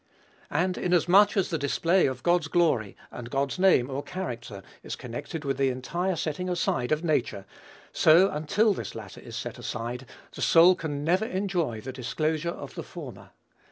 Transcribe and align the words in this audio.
And, 0.49 0.79
inasmuch 0.79 1.37
as 1.37 1.51
the 1.51 1.59
display 1.59 2.07
of 2.07 2.23
God's 2.23 2.47
glory, 2.47 2.97
and 3.11 3.29
God's 3.29 3.59
name 3.59 3.87
or 3.87 4.01
character, 4.01 4.63
is 4.81 4.95
connected 4.95 5.45
with 5.45 5.57
the 5.57 5.69
entire 5.69 6.15
setting 6.15 6.49
aside 6.49 6.91
of 6.91 7.03
nature, 7.03 7.45
so, 7.91 8.27
until 8.31 8.73
this 8.73 8.95
latter 8.95 9.21
is 9.21 9.35
set 9.35 9.59
aside, 9.59 10.07
the 10.31 10.41
soul 10.41 10.73
can 10.73 11.03
never 11.03 11.25
enjoy 11.25 11.81
the 11.81 11.93
disclosure 11.93 12.49
of 12.49 12.73
the 12.73 12.81
former. 12.81 13.29